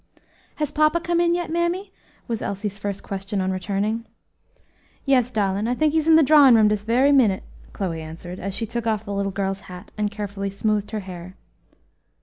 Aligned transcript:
"Has 0.55 0.71
papa 0.71 0.99
come 0.99 1.21
in 1.21 1.35
yet, 1.35 1.51
mammy?" 1.51 1.93
was 2.27 2.41
Elsie's 2.41 2.79
first 2.79 3.03
question 3.03 3.39
on 3.39 3.51
returning. 3.51 4.07
"Yes, 5.05 5.29
darlin', 5.29 5.67
I 5.67 5.75
tink 5.75 5.91
he's 5.91 6.07
in 6.07 6.15
the 6.15 6.23
drawin' 6.23 6.55
room 6.55 6.69
dis 6.69 6.81
berry 6.81 7.11
minute," 7.11 7.43
Chloe 7.71 8.01
answered, 8.01 8.39
as 8.39 8.55
she 8.55 8.65
took 8.65 8.87
off 8.87 9.05
the 9.05 9.13
little 9.13 9.31
girl's 9.31 9.61
hat, 9.69 9.91
and 9.99 10.09
carefully 10.09 10.49
smoothed 10.49 10.89
her 10.89 11.01
hair. 11.01 11.35